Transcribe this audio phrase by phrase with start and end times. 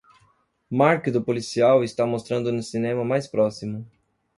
[0.71, 3.85] Mark do Policial está mostrando no cinema mais próximo